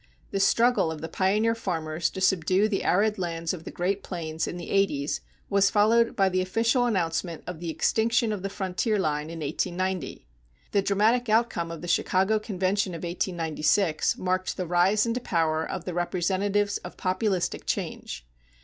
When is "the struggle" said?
0.31-0.91